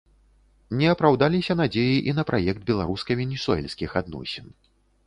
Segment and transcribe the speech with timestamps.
[0.79, 4.45] Не апраўдаліся надзеі і на праект беларуска-венесуэльскіх адносін.